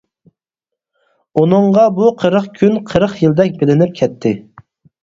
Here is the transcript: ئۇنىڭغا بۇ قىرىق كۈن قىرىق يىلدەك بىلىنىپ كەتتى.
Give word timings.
ئۇنىڭغا 1.41 1.85
بۇ 1.99 2.09
قىرىق 2.25 2.51
كۈن 2.57 2.83
قىرىق 2.89 3.17
يىلدەك 3.27 3.57
بىلىنىپ 3.63 3.97
كەتتى. 4.03 4.35